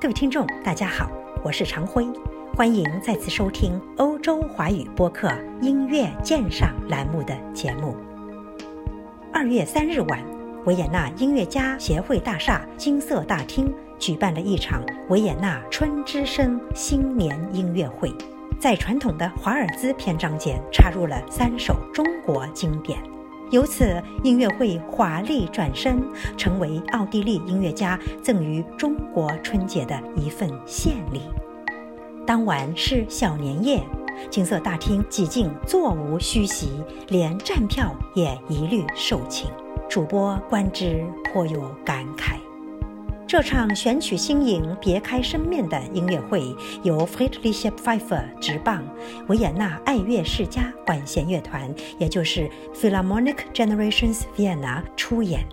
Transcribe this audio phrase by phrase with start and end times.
[0.00, 1.10] 各位听众，大家好，
[1.42, 2.06] 我是常辉，
[2.54, 5.28] 欢迎再次收听欧洲华语播客
[5.60, 7.96] 音乐鉴赏栏目的节目。
[9.32, 10.24] 二月三日晚，
[10.66, 18.14] 维也纳音乐家协会大厦金色大厅举办了一场维也纳春之声新年音乐会，
[18.56, 23.00] 在传统的华尔兹篇章间插入了三首中国经典。
[23.50, 26.02] 由此，音乐会华丽转身，
[26.36, 31.22] 成为奥地利音乐家赠予中国春节的一份献礼。
[32.26, 33.82] 当晚是小年夜，
[34.30, 39.46] 金色大厅几近座无虚席，连站票也一律售罄。
[39.88, 42.47] 主播观之颇有感慨。
[43.28, 46.42] 这场选取新颖、别开生面的音乐会
[46.82, 48.82] 由 Friedrich Pfeiffer 执棒，
[49.26, 55.44] 维也纳爱乐世家管弦乐团，也就是 Philharmonic Generations Vienna 出演。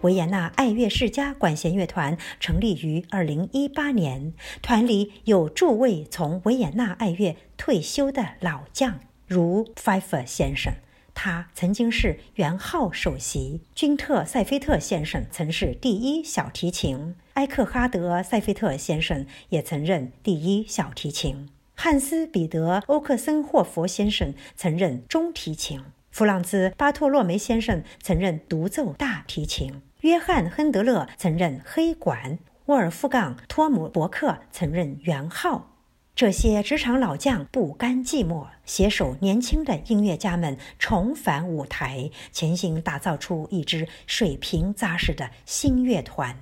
[0.00, 10.72] 维也纳爱乐世家管弦乐团成立于2018年，团里有诸位从维也纳爱乐退休的老将，如 Pfeiffer 先生。
[11.14, 35.71] 他曾经是元号首席，君特塞菲特先生曾是第一小提琴，埃克哈德塞菲特先生也曾任第一小提琴，汉斯彼得欧克森霍佛先生曾任中提琴，弗朗兹巴托洛梅先生曾任独奏大提琴，约翰亨德勒曾任黑管，沃尔夫冈托姆伯克曾任元号。
[36.14, 46.38] 这些职场老将不甘寂寞，携手年轻的音乐家们重返舞台，潜心打造出一支水平扎实的新乐团。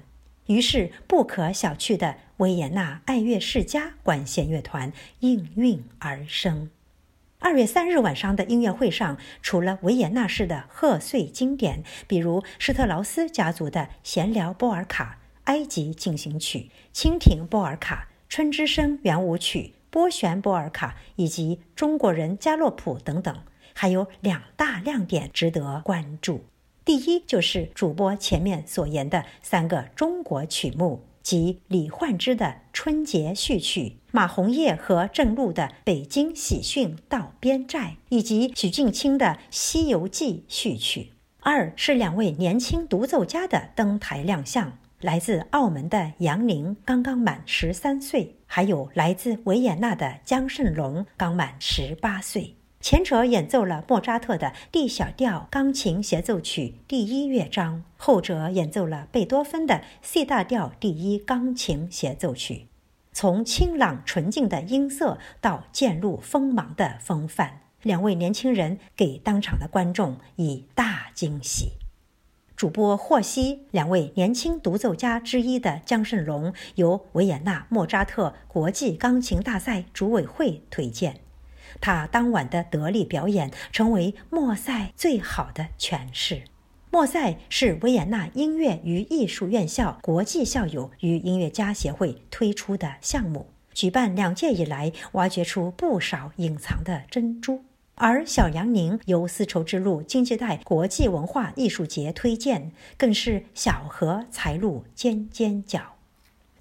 [0.47, 6.69] 于是，不可小觑的维也纳爱乐世家管弦乐团应运而生。
[7.39, 18.09] 二月三日晚上的音乐会上，除了维也纳式的贺岁经典，比如施特劳斯家族的闲聊波尔卡、埃及进行曲、蜻蜓波尔卡。
[18.31, 23.37] 《春之声》圆舞曲、波旋波尔卡以及中国人加洛普等等，
[23.75, 26.45] 还有两大亮点值得关注。
[26.85, 33.81] 第一就是主播前面所言的三个中国曲目，即李焕之的《春节序曲》、
[34.13, 37.81] 马红叶和郑露的《北京喜讯到边寨》，
[38.11, 41.01] 以及许镜清的《西游记序曲》。
[41.41, 44.79] 二是两位年轻独奏家的登台亮相。
[45.01, 52.55] 来自澳门的杨宁刚刚满十三岁，还有来自维也纳的江胜龙刚满十八岁。
[52.81, 62.55] 前者演奏了莫扎特的《D 小调钢琴协奏曲》第一乐章，后者演奏了贝多芬的《C 大调第一钢琴协奏曲》。
[63.15, 71.80] 从清朗纯净的音色到渐露锋芒的风范，两位年轻人给当场的观众以大惊喜。
[72.61, 81.21] 主播获悉，两位年轻独奏家之一的江胜龙由维也纳莫扎特国际钢琴大赛主委会推荐。
[81.81, 86.43] 他当晚的得力表演成为莫塞最好的诠释。
[86.91, 97.65] 莫塞是维也纳音乐与艺术院校国际校友与音乐家协会推出的项目，举办两届以来，挖掘出不少隐藏的珍珠。
[98.03, 105.97] 而小杨宁由丝绸之路经济带国际文化艺术节推荐，更是小荷才露尖尖角。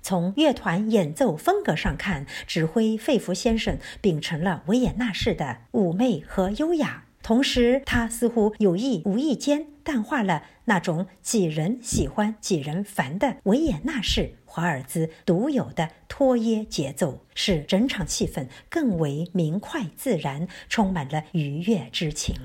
[0.01, 14.33] 从乐团演奏风格上看，指挥费弗先生秉承了维也纳式的妩媚和优雅，同时他似乎有意无意间淡化了那种几人喜欢几人烦的维也纳式。
[14.59, 22.35] 华尔兹独有的拖耶节奏，使整场气氛更为明快自然，充满了愉悦之情。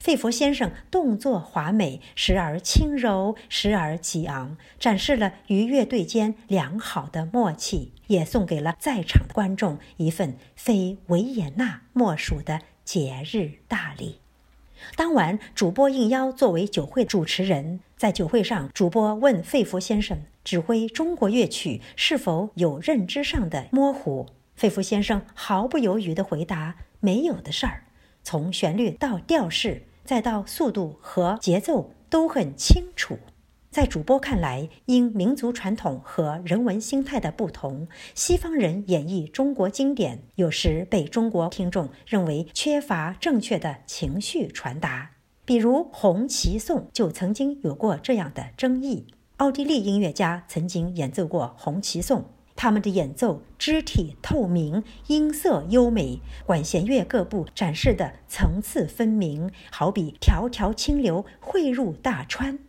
[0.00, 14.18] 费佛先生动作华美，时而轻柔，时而激昂，展示了与乐队间良好的默契，也送给了在场的观众一份非维也纳莫属的节日大礼。
[14.96, 17.78] 当晚，主播应邀作为酒会主持人。
[17.96, 24.26] 在酒会上，主播问费佛先生指挥中国乐曲是否有认知上的模糊。
[24.54, 27.84] 费弗先生毫不犹豫地回答：“没有的事儿，
[28.22, 33.18] 从旋律到调式，再到速度和节奏都很清楚。”
[33.70, 45.10] 在主播看来，因民族传统和人文心态的不同，西方人演绎中国经典，有时被中国听众认为缺乏正确的情绪传达。
[45.44, 49.08] 比如《红旗颂》就曾经有过这样的争议。
[49.38, 52.20] 奥地利音乐家曾经演奏过《红旗颂》，
[52.54, 62.60] 他们的演奏肢体透明，音色优美，管弦乐各部展示的层次分明，好比条条清流汇入大川。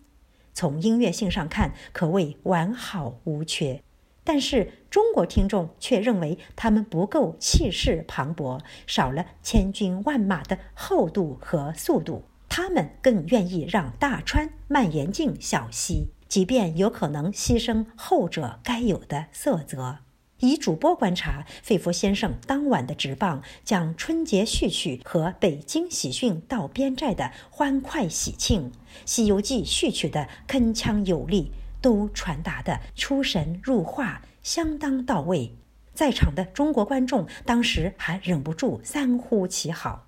[0.56, 3.84] 从音乐性上看，可谓完好无缺。
[4.24, 12.24] 但是中国听众却认为他们不够气势磅礴，少了千军万马的厚度和速度。
[12.50, 20.00] 他们更愿意让大川蔓延进小溪，即便有可能牺牲后者该有的色泽。
[20.40, 28.70] 以主播观察，费弗先生当晚的直棒将春节序曲和北京喜讯到边寨的欢快喜庆，
[29.06, 31.52] 《西游记》序曲的铿锵有力，
[31.82, 35.56] 都传达的出神入化，相当到位。
[35.94, 40.05] 在场的中国观众当时还忍不住三呼其好。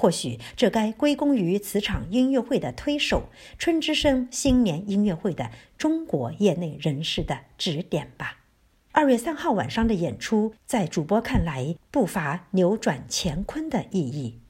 [0.00, 3.24] 或许这该归功于此场音乐会的推手——
[3.58, 8.38] 春之声新年音乐会的中国业内人士的指点吧。
[8.92, 14.40] 二月三号晚上的演出，在主播看来不乏扭转乾坤的意义。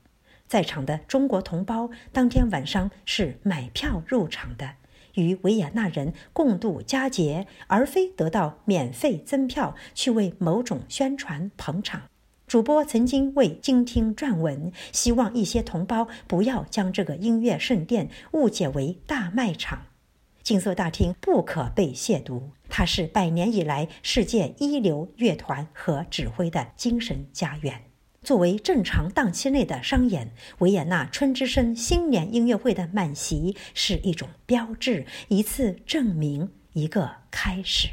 [0.46, 4.74] 在场的中国同胞当天晚上是买票入场的，
[5.14, 12.02] 与维也纳人共度佳节，而非得到免费赠票去为某种宣传捧场。
[12.50, 19.86] 主播曾经为精听撰文，希望一些同胞不要将这个音乐圣殿误解为大卖场。
[20.42, 27.82] 金色大厅不可被亵渎，它是百年以来世界一流乐团和指挥的精神家园。
[28.24, 37.90] 作为正常档期内的商演，维也纳春之声新年音乐会的满席是一种标志，一次证明，一个开始。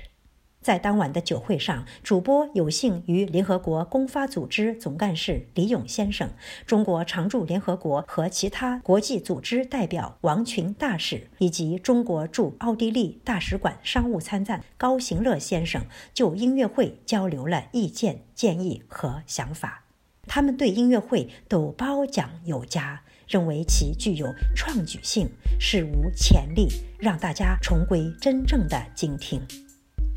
[0.68, 6.30] 在当晚的酒会上，主播有幸与联合国公发组织总干事李勇先生、
[6.66, 19.86] 中国常驻联合国和其他国际组织代表王群大使，以及中国驻奥地利大使馆商务参赞高行乐先生就音乐会交流了意见、建议和想法。
[20.28, 25.30] 他们对音乐会都褒奖有加，认为其具有创举性，
[25.62, 26.68] 史无前例，
[27.00, 29.42] 让大家重归真正的精听。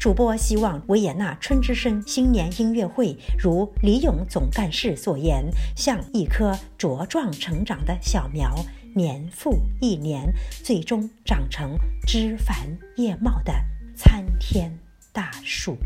[0.01, 5.45] 主播希望维也纳春之声新年音乐会如李勇总干事所言，
[5.77, 8.55] 像一棵茁壮成长的小苗，
[8.97, 10.33] 年复一年，
[10.65, 11.77] 最终长成
[12.07, 12.57] 枝繁
[12.97, 13.53] 叶茂的
[13.95, 14.73] 参天
[15.13, 15.77] 大树。